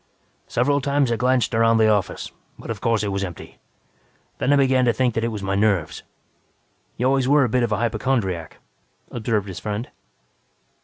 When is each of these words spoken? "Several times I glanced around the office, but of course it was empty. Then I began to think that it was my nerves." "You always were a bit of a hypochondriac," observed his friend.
"Several 0.47 0.81
times 0.81 1.11
I 1.11 1.15
glanced 1.15 1.53
around 1.53 1.77
the 1.77 1.87
office, 1.87 2.31
but 2.57 2.71
of 2.71 2.81
course 2.81 3.03
it 3.03 3.09
was 3.09 3.23
empty. 3.23 3.59
Then 4.39 4.51
I 4.51 4.55
began 4.55 4.83
to 4.85 4.93
think 4.93 5.13
that 5.13 5.23
it 5.23 5.27
was 5.27 5.43
my 5.43 5.53
nerves." 5.53 6.01
"You 6.97 7.05
always 7.05 7.27
were 7.27 7.43
a 7.43 7.49
bit 7.49 7.61
of 7.61 7.71
a 7.71 7.77
hypochondriac," 7.77 8.57
observed 9.11 9.47
his 9.47 9.59
friend. 9.59 9.91